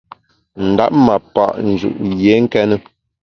[0.69, 1.89] Ndap ma pa’ nju’
[2.19, 2.75] yié nkéne.